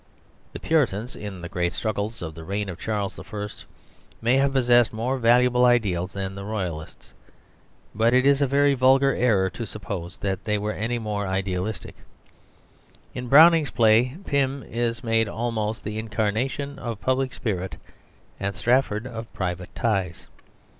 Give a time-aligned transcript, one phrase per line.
[0.53, 3.47] The Puritans in the great struggles of the reign of Charles I.
[4.19, 7.13] may have possessed more valuable ideals than the Royalists,
[7.93, 11.93] but it is a very vulgar error to suppose that they were any more idealistic.
[13.13, 17.77] In Browning's play Pym is made almost the incarnation of public spirit,
[18.39, 20.29] and Strafford of private ties.